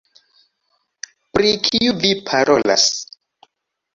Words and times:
Pri 1.35 1.51
kiu 1.67 1.93
vi 2.05 2.11
parolas? 2.29 2.87